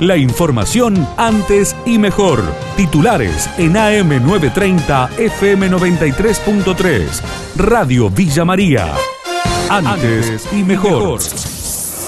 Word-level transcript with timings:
La 0.00 0.16
información 0.16 1.06
antes 1.16 1.76
y 1.86 1.98
mejor. 1.98 2.42
Titulares 2.76 3.48
en 3.58 3.74
AM930 3.74 5.10
FM93.3. 5.10 7.22
Radio 7.56 8.10
Villa 8.10 8.44
María. 8.44 8.92
Antes 9.70 10.52
y 10.52 10.64
mejor. 10.64 11.20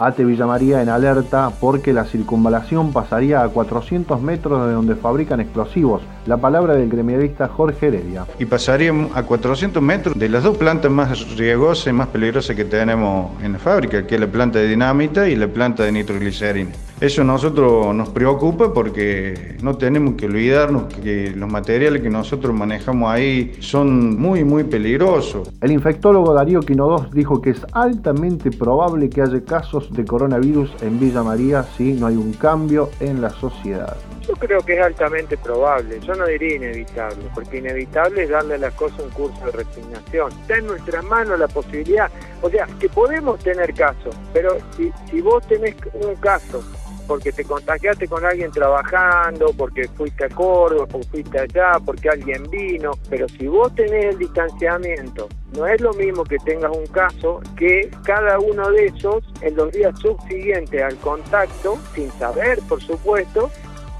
Ate 0.00 0.24
Villa 0.24 0.46
María 0.46 0.80
en 0.80 0.90
alerta 0.90 1.50
porque 1.60 1.92
la 1.92 2.04
circunvalación 2.04 2.92
pasaría 2.92 3.42
a 3.42 3.48
400 3.48 4.22
metros 4.22 4.68
de 4.68 4.74
donde 4.74 4.94
fabrican 4.94 5.40
explosivos. 5.40 6.02
La 6.26 6.36
palabra 6.36 6.74
del 6.74 6.88
gremialista 6.88 7.48
Jorge 7.48 7.88
Heredia. 7.88 8.26
Y 8.38 8.44
pasaría 8.44 8.92
a 9.12 9.24
400 9.24 9.82
metros 9.82 10.16
de 10.16 10.28
las 10.28 10.44
dos 10.44 10.56
plantas 10.56 10.92
más 10.92 11.36
riesgosas 11.36 11.88
y 11.88 11.92
más 11.92 12.06
peligrosas 12.06 12.54
que 12.54 12.64
tenemos 12.64 13.32
en 13.42 13.54
la 13.54 13.58
fábrica, 13.58 14.06
que 14.06 14.14
es 14.14 14.20
la 14.20 14.28
planta 14.28 14.60
de 14.60 14.68
dinamita 14.68 15.28
y 15.28 15.34
la 15.34 15.48
planta 15.48 15.82
de 15.82 15.90
nitroglicerina. 15.90 16.70
Eso 17.02 17.22
a 17.22 17.24
nosotros 17.24 17.92
nos 17.96 18.10
preocupa 18.10 18.72
porque 18.72 19.56
no 19.60 19.76
tenemos 19.76 20.14
que 20.14 20.26
olvidarnos 20.26 20.84
que 21.02 21.32
los 21.34 21.50
materiales 21.50 22.00
que 22.00 22.08
nosotros 22.08 22.54
manejamos 22.54 23.10
ahí 23.10 23.56
son 23.58 24.16
muy, 24.20 24.44
muy 24.44 24.62
peligrosos. 24.62 25.50
El 25.60 25.72
infectólogo 25.72 26.32
Darío 26.32 26.60
Quinodós 26.60 27.10
dijo 27.10 27.42
que 27.42 27.50
es 27.50 27.66
altamente 27.72 28.52
probable 28.52 29.10
que 29.10 29.20
haya 29.20 29.44
casos 29.44 29.92
de 29.92 30.04
coronavirus 30.04 30.76
en 30.80 31.00
Villa 31.00 31.24
María 31.24 31.64
si 31.76 31.92
no 31.92 32.06
hay 32.06 32.14
un 32.14 32.34
cambio 32.34 32.88
en 33.00 33.20
la 33.20 33.30
sociedad. 33.30 33.96
Yo 34.28 34.34
creo 34.34 34.60
que 34.60 34.78
es 34.78 34.84
altamente 34.84 35.36
probable, 35.36 35.98
yo 36.06 36.14
no 36.14 36.24
diría 36.26 36.54
inevitable, 36.54 37.24
porque 37.34 37.58
inevitable 37.58 38.22
es 38.22 38.30
darle 38.30 38.54
a 38.54 38.58
las 38.58 38.74
cosas 38.74 39.00
un 39.00 39.10
curso 39.10 39.44
de 39.46 39.50
resignación. 39.50 40.30
Está 40.42 40.58
en 40.58 40.68
nuestra 40.68 41.02
mano 41.02 41.36
la 41.36 41.48
posibilidad, 41.48 42.08
o 42.42 42.48
sea, 42.48 42.68
que 42.78 42.88
podemos 42.88 43.40
tener 43.40 43.74
casos, 43.74 44.14
pero 44.32 44.58
si, 44.76 44.92
si 45.10 45.20
vos 45.20 45.44
tenés 45.48 45.74
un 45.94 46.14
caso 46.14 46.62
porque 47.06 47.32
te 47.32 47.44
contagiaste 47.44 48.08
con 48.08 48.24
alguien 48.24 48.50
trabajando, 48.50 49.52
porque 49.56 49.88
fuiste 49.88 50.24
a 50.24 50.28
Córdoba, 50.28 50.86
porque 50.86 51.08
fuiste 51.08 51.40
allá, 51.40 51.78
porque 51.84 52.08
alguien 52.08 52.48
vino, 52.50 52.92
pero 53.08 53.28
si 53.28 53.46
vos 53.46 53.74
tenés 53.74 54.06
el 54.06 54.18
distanciamiento, 54.18 55.28
no 55.56 55.66
es 55.66 55.80
lo 55.80 55.92
mismo 55.92 56.24
que 56.24 56.38
tengas 56.38 56.70
un 56.76 56.86
caso 56.86 57.40
que 57.56 57.90
cada 58.04 58.38
uno 58.38 58.70
de 58.70 58.86
esos 58.86 59.24
en 59.40 59.56
los 59.56 59.72
días 59.72 59.98
subsiguientes 59.98 60.82
al 60.82 60.96
contacto, 60.98 61.78
sin 61.94 62.10
saber, 62.12 62.58
por 62.68 62.82
supuesto, 62.82 63.50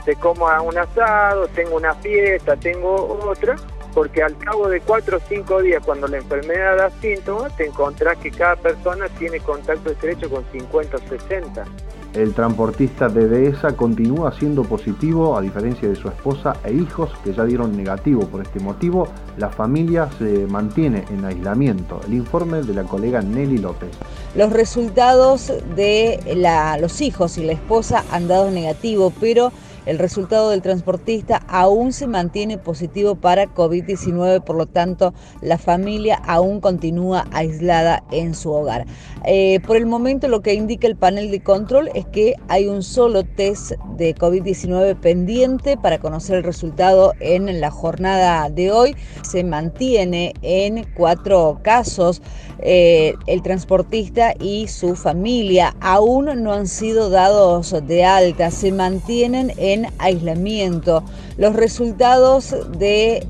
te 0.05 0.17
como 0.17 0.49
a 0.49 0.61
un 0.63 0.77
asado, 0.77 1.47
tengo 1.49 1.77
una 1.77 1.95
fiesta, 1.95 2.57
tengo 2.57 3.19
otra, 3.25 3.57
porque 3.95 4.23
al 4.23 4.37
cabo 4.39 4.69
de 4.69 4.81
cuatro 4.81 5.19
o 5.19 5.21
cinco 5.29 5.61
días, 5.61 5.83
cuando 5.85 6.09
la 6.09 6.19
enfermedad 6.19 6.77
da 6.77 6.91
síntomas, 7.01 7.55
te 7.57 7.67
encontrás 7.67 8.17
que 8.19 8.31
cada 8.31 8.57
persona 8.57 9.09
tiene 9.19 9.41
contacto 9.41 9.91
estrecho 9.91 10.31
con 10.31 10.45
50 10.51 10.97
o 10.97 11.01
60. 11.01 11.65
El 12.15 12.35
transportista 12.35 13.09
de 13.09 13.27
Dehesa 13.27 13.75
continúa 13.75 14.33
siendo 14.39 14.65
positivo, 14.65 15.35
a 15.35 15.41
diferencia 15.41 15.89
de 15.89 15.97
su 15.97 16.09
esposa 16.09 16.55
e 16.63 16.75
hijos 16.75 17.11
que 17.25 17.33
ya 17.33 17.45
dieron 17.45 17.75
negativo. 17.75 18.27
Por 18.27 18.43
este 18.43 18.61
motivo, 18.61 19.09
la 19.39 19.49
familia 19.49 20.11
se 20.19 20.47
mantiene 20.47 21.05
en 21.11 21.25
aislamiento. 21.25 22.01
El 22.07 22.13
informe 22.13 22.61
de 22.61 22.75
la 22.75 22.83
colega 22.85 23.23
Nelly 23.23 23.57
López. 23.57 23.89
Los 24.35 24.53
resultados 24.53 25.51
de 25.75 26.21
los 26.79 27.01
hijos 27.01 27.39
y 27.39 27.45
la 27.45 27.53
esposa 27.53 28.05
han 28.13 28.29
dado 28.29 28.51
negativo, 28.51 29.11
pero 29.19 29.51
el 29.87 29.99
resultado 29.99 30.51
del 30.51 30.63
transportista 30.63 31.43
aún 31.49 31.93
se 31.93 32.07
mantiene 32.07 32.59
positivo 32.59 33.17
para 33.17 33.47
COVID-19, 33.47 34.43
por 34.43 34.57
lo 34.57 34.67
tanto 34.67 35.13
la 35.41 35.59
familia 35.59 36.17
aún 36.27 36.61
continúa 36.61 37.27
aislada 37.33 38.05
en 38.11 38.35
su 38.35 38.53
hogar. 38.53 38.87
Eh, 39.25 39.61
por 39.67 39.77
el 39.77 39.87
momento 39.87 40.29
lo 40.29 40.43
que 40.43 40.55
indica 40.55 40.87
el 40.87 40.97
panel 40.97 41.31
de 41.31 41.43
control 41.43 41.91
es 41.95 42.07
que 42.07 42.35
hay 42.49 42.67
un 42.67 42.83
solo 42.83 43.25
test 43.25 43.73
de 43.97 44.15
COVID-19 44.15 44.99
pendiente 45.01 45.77
para 45.77 45.99
conocer 45.99 46.37
el 46.37 46.45
resultado 46.45 47.15
en 47.21 47.61
la 47.61 47.71
jornada 47.71 48.51
de 48.51 48.71
hoy. 48.71 48.97
Se 49.23 49.45
mantiene 49.45 50.35
en 50.43 50.87
cuatro 50.97 51.61
casos 51.63 52.23
eh, 52.59 53.15
el 53.27 53.43
transportista 53.43 54.35
y 54.39 54.69
su 54.69 54.95
familia. 54.95 55.75
Aún 55.81 56.43
no 56.43 56.53
han 56.53 56.69
sido 56.69 57.11
dados 57.11 57.75
de 57.87 58.05
alta, 58.05 58.51
se 58.51 58.73
mantienen 58.73 59.53
en 59.57 59.72
en 59.73 59.89
aislamiento. 59.99 61.03
Los 61.37 61.55
resultados 61.55 62.55
de 62.79 63.25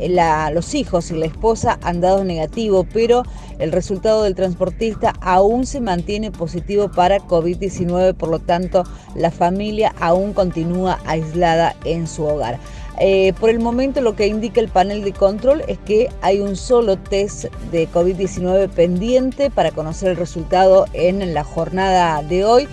los 0.53 0.75
hijos 0.75 1.11
y 1.11 1.15
la 1.15 1.27
esposa 1.27 1.79
han 1.83 2.01
dado 2.01 2.25
negativo, 2.25 2.87
pero 2.93 3.23
el 3.59 3.73
resultado 3.73 4.23
del 4.25 4.35
transportista 4.35 5.13
aún 5.21 5.67
se 5.67 5.81
mantiene 5.81 6.31
positivo 6.31 6.91
para 6.91 7.19
COVID-19, 7.19 8.15
por 8.15 8.29
lo 8.29 8.39
tanto 8.39 8.85
la 9.15 9.31
familia 9.31 9.95
aún 10.01 10.33
continúa 10.33 10.99
aislada 11.05 11.77
en 11.85 12.07
su 12.07 12.25
hogar. 12.25 12.59
Eh, 12.99 13.33
por 13.41 13.51
el 13.51 13.59
momento 13.59 14.01
lo 14.01 14.15
que 14.15 14.27
indica 14.27 14.61
el 14.61 14.69
panel 14.69 15.03
de 15.03 15.13
control 15.13 15.63
es 15.67 15.79
que 15.79 16.11
hay 16.21 16.41
un 16.41 16.57
solo 16.57 16.99
test 16.99 17.47
de 17.71 17.89
COVID-19 17.89 18.69
pendiente 18.69 19.51
para 19.51 19.71
conocer 19.71 20.11
el 20.11 20.17
resultado 20.17 20.87
en 20.93 21.33
la 21.33 21.43
jornada 21.43 22.23
de 22.23 22.45
hoy. 22.45 22.69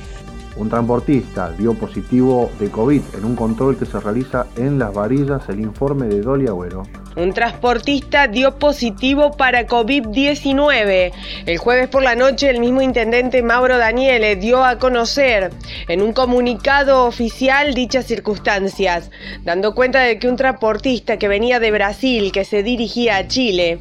Un 0.59 0.67
transportista 0.67 1.51
dio 1.51 1.73
positivo 1.73 2.51
de 2.59 2.69
COVID 2.69 3.01
en 3.17 3.23
un 3.23 3.37
control 3.37 3.77
que 3.77 3.85
se 3.85 3.97
realiza 3.97 4.45
en 4.57 4.77
Las 4.77 4.93
Varillas, 4.93 5.47
el 5.47 5.61
informe 5.61 6.07
de 6.07 6.19
Dolly 6.19 6.47
Agüero. 6.47 6.83
Un 7.15 7.31
transportista 7.31 8.27
dio 8.27 8.59
positivo 8.59 9.31
para 9.31 9.65
COVID-19. 9.65 11.13
El 11.45 11.57
jueves 11.59 11.87
por 11.87 12.03
la 12.03 12.15
noche 12.15 12.49
el 12.49 12.59
mismo 12.59 12.81
intendente 12.81 13.41
Mauro 13.41 13.77
Daniele 13.77 14.35
dio 14.35 14.65
a 14.65 14.77
conocer 14.79 15.51
en 15.87 16.01
un 16.01 16.11
comunicado 16.11 17.05
oficial 17.05 17.73
dichas 17.73 18.05
circunstancias, 18.05 19.11
dando 19.45 19.73
cuenta 19.73 20.01
de 20.01 20.19
que 20.19 20.27
un 20.27 20.35
transportista 20.35 21.15
que 21.15 21.29
venía 21.29 21.61
de 21.61 21.71
Brasil, 21.71 22.33
que 22.33 22.43
se 22.43 22.63
dirigía 22.63 23.15
a 23.15 23.27
Chile, 23.29 23.79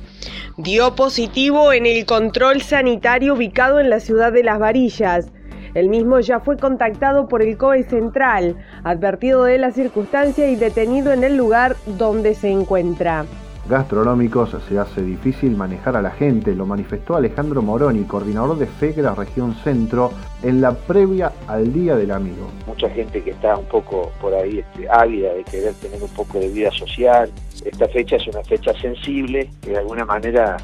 dio 0.57 0.95
positivo 0.95 1.73
en 1.73 1.87
el 1.87 2.07
control 2.07 2.63
sanitario 2.63 3.35
ubicado 3.35 3.81
en 3.81 3.91
la 3.91 3.99
ciudad 3.99 4.33
de 4.33 4.45
Las 4.45 4.61
Varillas. 4.61 5.27
El 5.79 5.91
mismo 5.91 6.19
ya 6.19 6.41
fue 6.41 6.57
contactado 6.57 7.29
por 7.29 7.41
el 7.41 7.57
COE 7.57 7.85
Central, 7.85 8.57
advertido 8.83 9.45
de 9.45 9.59
la 9.59 9.71
circunstancia 9.71 10.51
y 10.51 10.57
detenido 10.57 11.13
en 11.13 11.23
el 11.23 11.37
lugar 11.37 11.77
donde 11.87 12.35
se 12.35 12.51
encuentra 12.51 13.27
gastronómicos 13.69 14.57
se 14.67 14.79
hace 14.79 15.03
difícil 15.03 15.57
manejar 15.57 15.97
a 15.97 16.03
la 16.03 16.11
gente, 16.11 16.55
lo 16.55 16.65
manifestó 16.65 17.17
Alejandro 17.17 17.61
Moroni, 17.63 18.05
coordinador 18.05 18.59
de 18.59 18.67
FEGRA 18.67 19.15
Región 19.15 19.55
Centro, 19.63 20.11
en 20.43 20.61
la 20.61 20.73
previa 20.73 21.33
al 21.47 21.73
Día 21.73 21.97
del 21.97 22.11
Amigo. 22.13 22.49
Mucha 22.67 22.89
gente 22.89 23.23
que 23.23 23.31
está 23.31 23.57
un 23.57 23.67
poco 23.67 24.11
por 24.21 24.35
ahí 24.35 24.61
este, 24.61 24.89
ávida 24.91 25.35
de 25.35 25.45
querer 25.45 25.75
tener 25.75 26.03
un 26.03 26.09
poco 26.11 26.39
de 26.39 26.49
vida 26.49 26.71
social. 26.71 27.31
Esta 27.65 27.89
fecha 27.89 28.17
es 28.17 28.27
una 28.29 28.43
fecha 28.45 28.73
sensible 28.81 29.51
que 29.63 29.71
de 29.71 29.79
alguna 29.79 30.05
manera 30.05 30.57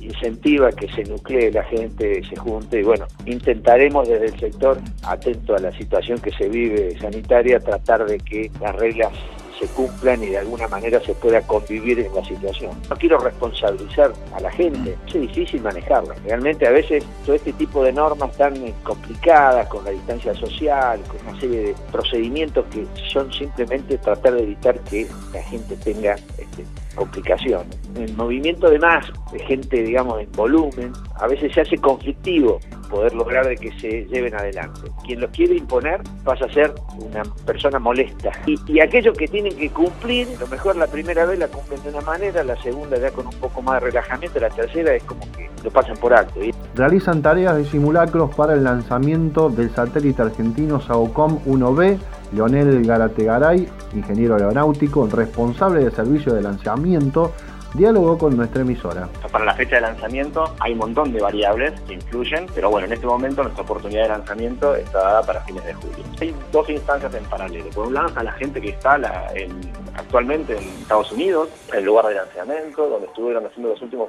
incentiva 0.00 0.70
que 0.72 0.88
se 0.88 1.04
nuclee 1.04 1.50
la 1.50 1.64
gente, 1.64 2.22
se 2.24 2.36
junte 2.36 2.80
y 2.80 2.82
bueno, 2.82 3.06
intentaremos 3.26 4.08
desde 4.08 4.26
el 4.26 4.38
sector, 4.38 4.78
atento 5.04 5.54
a 5.54 5.58
la 5.58 5.72
situación 5.72 6.18
que 6.18 6.30
se 6.32 6.48
vive 6.48 6.98
sanitaria, 6.98 7.60
tratar 7.60 8.06
de 8.06 8.18
que 8.18 8.50
las 8.60 8.74
reglas 8.76 9.12
se 9.60 9.66
cumplan 9.68 10.22
y 10.22 10.28
de 10.28 10.38
alguna 10.38 10.66
manera 10.68 11.00
se 11.00 11.14
pueda 11.14 11.42
convivir 11.42 12.00
en 12.00 12.14
la 12.14 12.24
situación. 12.24 12.72
No 12.88 12.96
quiero 12.96 13.18
responsabilizar 13.18 14.12
a 14.34 14.40
la 14.40 14.50
gente, 14.50 14.96
es 15.06 15.12
difícil 15.12 15.60
manejarla. 15.60 16.14
Realmente 16.24 16.66
a 16.66 16.70
veces 16.70 17.04
todo 17.26 17.36
este 17.36 17.52
tipo 17.52 17.84
de 17.84 17.92
normas 17.92 18.34
tan 18.36 18.54
complicadas, 18.82 19.68
con 19.68 19.84
la 19.84 19.90
distancia 19.90 20.34
social, 20.34 21.00
con 21.02 21.28
una 21.28 21.40
serie 21.40 21.60
de 21.60 21.74
procedimientos 21.92 22.64
que 22.72 22.86
son 23.12 23.30
simplemente 23.32 23.98
tratar 23.98 24.34
de 24.34 24.42
evitar 24.42 24.80
que 24.80 25.06
la 25.32 25.42
gente 25.42 25.76
tenga 25.76 26.14
este, 26.14 26.64
complicaciones. 26.94 27.76
El 27.96 28.14
movimiento 28.14 28.70
de 28.70 28.78
más, 28.78 29.06
de 29.32 29.40
gente, 29.40 29.82
digamos, 29.82 30.20
en 30.20 30.32
volumen, 30.32 30.92
a 31.16 31.26
veces 31.26 31.52
se 31.52 31.60
hace 31.60 31.76
conflictivo 31.76 32.60
poder 32.90 33.14
lograr 33.14 33.46
de 33.46 33.56
que 33.56 33.70
se 33.80 34.04
lleven 34.06 34.34
adelante. 34.34 34.80
Quien 35.06 35.20
los 35.20 35.30
quiere 35.30 35.54
imponer 35.56 36.00
pasa 36.24 36.46
a 36.46 36.52
ser 36.52 36.74
una 36.98 37.22
persona 37.46 37.78
molesta. 37.78 38.32
Y, 38.46 38.58
y 38.66 38.80
aquellos 38.80 39.16
que 39.16 39.28
tienen 39.28 39.56
que 39.56 39.70
cumplir, 39.70 40.28
lo 40.38 40.46
mejor 40.48 40.76
la 40.76 40.86
primera 40.86 41.24
vez 41.24 41.38
la 41.38 41.48
cumplen 41.48 41.82
de 41.82 41.90
una 41.90 42.00
manera, 42.02 42.42
la 42.44 42.60
segunda 42.62 42.98
ya 42.98 43.10
con 43.10 43.26
un 43.26 43.34
poco 43.34 43.62
más 43.62 43.80
de 43.80 43.90
relajamiento, 43.90 44.40
la 44.40 44.50
tercera 44.50 44.94
es 44.94 45.02
como 45.04 45.20
que 45.32 45.48
lo 45.62 45.70
pasan 45.70 45.96
por 45.96 46.12
alto. 46.12 46.40
Realizan 46.74 47.22
tareas 47.22 47.56
de 47.56 47.64
simulacros 47.64 48.34
para 48.34 48.54
el 48.54 48.64
lanzamiento 48.64 49.48
del 49.48 49.70
satélite 49.74 50.22
argentino 50.22 50.80
SAOCOM 50.80 51.44
1B. 51.44 51.98
Leonel 52.32 52.86
Garategaray, 52.86 53.68
ingeniero 53.94 54.36
aeronáutico, 54.36 55.08
responsable 55.08 55.82
del 55.82 55.92
servicio 55.92 56.32
de 56.32 56.42
lanzamiento, 56.42 57.32
diálogo 57.74 58.18
con 58.18 58.36
nuestra 58.36 58.62
emisora. 58.62 59.08
Para 59.30 59.44
la 59.44 59.54
fecha 59.54 59.76
de 59.76 59.82
lanzamiento 59.82 60.54
hay 60.60 60.72
un 60.72 60.78
montón 60.78 61.12
de 61.12 61.20
variables 61.20 61.80
que 61.82 61.94
influyen, 61.94 62.46
pero 62.54 62.70
bueno, 62.70 62.86
en 62.86 62.92
este 62.92 63.06
momento 63.06 63.42
nuestra 63.42 63.62
oportunidad 63.62 64.02
de 64.02 64.08
lanzamiento 64.08 64.74
está 64.74 64.98
dada 64.98 65.22
para 65.22 65.40
fines 65.42 65.64
de 65.64 65.74
julio. 65.74 66.04
Hay 66.20 66.34
dos 66.52 66.68
instancias 66.68 67.14
en 67.14 67.24
paralelo. 67.24 67.70
Por 67.70 67.86
un 67.86 67.94
lado 67.94 68.08
está 68.08 68.22
la 68.22 68.32
gente 68.32 68.60
que 68.60 68.70
está 68.70 68.98
actualmente 69.94 70.56
en 70.56 70.64
Estados 70.80 71.12
Unidos, 71.12 71.48
en 71.72 71.78
el 71.78 71.84
lugar 71.84 72.06
de 72.06 72.14
lanzamiento, 72.14 72.88
donde 72.88 73.06
estuvieron 73.06 73.46
haciendo 73.46 73.70
los 73.70 73.82
últimos 73.82 74.08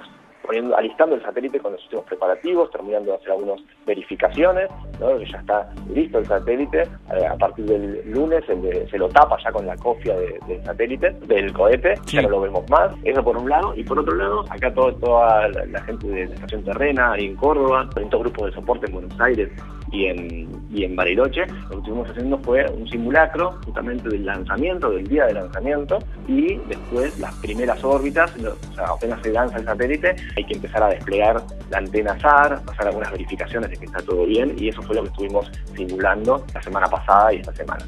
poniendo, 0.52 0.76
alistando 0.76 1.16
el 1.16 1.22
satélite 1.22 1.60
con 1.60 1.72
los 1.72 1.82
últimos 1.86 2.06
preparativos, 2.06 2.70
terminando 2.72 3.12
de 3.12 3.18
hacer 3.18 3.32
algunas 3.32 3.62
verificaciones, 3.86 4.70
¿no? 5.00 5.18
ya 5.22 5.38
está 5.38 5.70
listo 5.94 6.18
el 6.18 6.26
satélite, 6.26 6.82
eh, 6.82 7.26
a 7.26 7.38
partir 7.38 7.66
del 7.66 8.12
lunes 8.12 8.44
se 8.46 8.98
lo 8.98 9.08
tapa 9.08 9.38
ya 9.42 9.52
con 9.54 9.66
la 9.66 9.78
cofia 9.78 10.14
del 10.18 10.62
satélite, 10.66 11.12
del 11.26 11.54
cohete, 11.54 11.96
ya 12.06 12.24
no 12.24 12.30
lo 12.30 12.42
vemos 12.42 12.70
más, 12.70 12.92
eso 13.06 13.24
por 13.24 13.38
un 13.38 13.50
lado, 13.50 13.74
y 13.78 13.84
por 13.86 13.98
otro 14.00 14.14
lado, 14.14 14.44
acá 14.50 14.74
toda 14.74 15.48
la, 15.48 15.82
gente 15.84 16.08
de 16.08 16.26
la 16.26 16.36
estación 16.36 16.66
terrena, 16.66 17.14
ahí 17.14 17.28
en 17.28 17.36
Córdoba, 17.38 17.86
distintos 17.86 18.20
grupos 18.20 18.48
de 18.48 18.52
soporte 18.52 18.88
en 18.88 18.94
Buenos 18.94 19.22
Aires, 19.22 19.50
y 19.92 20.06
en, 20.06 20.50
y 20.74 20.84
en 20.86 20.96
Bariloche, 20.96 21.46
lo 21.46 21.70
que 21.70 21.78
estuvimos 21.78 22.10
haciendo 22.10 22.38
fue 22.40 22.66
un 22.72 22.88
simulacro 22.88 23.60
justamente 23.66 24.08
del 24.10 24.26
lanzamiento, 24.26 24.90
del 24.90 25.08
día 25.08 25.26
de 25.26 25.34
lanzamiento, 25.34 26.00
y 26.28 26.56
después 26.70 27.20
las 27.20 27.36
primeras 27.36 27.84
órbitas, 27.84 28.32
o 28.38 28.74
sea, 28.74 28.86
apenas 28.86 29.22
se 29.22 29.32
lanza 29.32 29.58
el 29.58 29.66
satélite, 29.66 30.16
hay 30.36 30.46
que 30.46 30.54
empezar 30.54 30.84
a 30.84 30.90
desplegar 30.90 31.44
la 31.70 31.80
antena 31.80 32.18
SAR, 32.20 32.62
hacer 32.66 32.88
algunas 32.88 33.12
verificaciones 33.12 33.70
de 33.70 33.78
que 33.78 33.86
está 33.86 34.00
todo 34.00 34.26
bien, 34.26 34.56
y 34.58 34.70
eso 34.70 34.82
fue 34.82 34.96
lo 34.96 35.04
que 35.04 35.10
estuvimos 35.10 35.52
simulando 35.76 36.46
la 36.54 36.62
semana 36.62 36.88
pasada 36.88 37.34
y 37.34 37.38
esta 37.38 37.54
semana. 37.54 37.86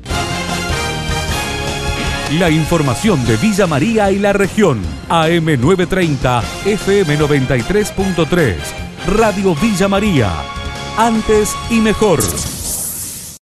La 2.40 2.50
información 2.50 3.24
de 3.28 3.38
Villa 3.38 3.68
María 3.68 4.10
y 4.12 4.18
la 4.18 4.34
región. 4.34 4.82
AM930, 5.08 6.42
FM93.3, 6.66 8.56
Radio 9.16 9.54
Villa 9.62 9.88
María 9.88 10.63
antes 10.98 11.56
y 11.70 11.80
mejor. 11.80 12.22